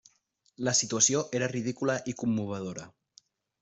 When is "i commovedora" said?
2.15-2.91